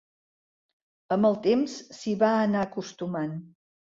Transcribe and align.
Amb 1.15 1.27
el 1.29 1.35
temps, 1.43 1.77
s’hi 1.99 2.15
va 2.25 2.31
anar 2.47 2.65
acostumant. 2.69 3.37